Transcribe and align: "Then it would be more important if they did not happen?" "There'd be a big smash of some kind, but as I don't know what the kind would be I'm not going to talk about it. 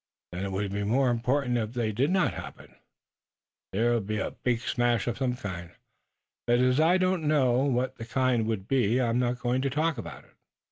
"Then 0.31 0.45
it 0.45 0.51
would 0.51 0.71
be 0.73 0.81
more 0.83 1.11
important 1.11 1.59
if 1.59 1.73
they 1.73 1.91
did 1.91 2.09
not 2.09 2.33
happen?" 2.33 2.73
"There'd 3.71 4.07
be 4.07 4.17
a 4.17 4.31
big 4.31 4.61
smash 4.61 5.05
of 5.05 5.19
some 5.19 5.35
kind, 5.35 5.73
but 6.47 6.57
as 6.57 6.79
I 6.79 6.97
don't 6.97 7.27
know 7.27 7.51
what 7.65 7.97
the 7.97 8.05
kind 8.05 8.47
would 8.47 8.67
be 8.67 8.99
I'm 8.99 9.19
not 9.19 9.37
going 9.37 9.61
to 9.61 9.69
talk 9.69 9.99
about 9.99 10.23
it. 10.23 10.33